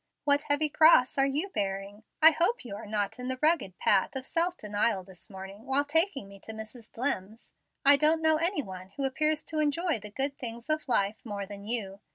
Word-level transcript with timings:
What 0.23 0.41
heavy 0.49 0.67
cross 0.67 1.19
are 1.19 1.27
you 1.27 1.49
bearing? 1.49 2.01
I 2.23 2.31
hope 2.31 2.65
you 2.65 2.75
are 2.75 2.87
not 2.87 3.19
in 3.19 3.27
the 3.27 3.37
rugged 3.39 3.77
path 3.77 4.15
of 4.15 4.25
self 4.25 4.57
denial 4.57 5.03
this 5.03 5.29
morning, 5.29 5.67
while 5.67 5.85
taking 5.85 6.27
me 6.27 6.39
to 6.39 6.53
Mrs. 6.53 6.89
Dlimm's. 6.91 7.53
I 7.85 7.97
don't 7.97 8.23
know 8.23 8.37
any 8.37 8.63
one 8.63 8.93
who 8.97 9.03
appears 9.05 9.43
to 9.43 9.59
enjoy 9.59 9.99
the 9.99 10.09
good 10.09 10.39
things 10.39 10.71
of 10.71 10.87
life 10.87 11.21
more 11.23 11.45
than 11.45 11.65
you. 11.67 11.99